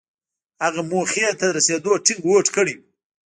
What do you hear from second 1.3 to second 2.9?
ته د رسېدو ټينګ هوډ کړی و.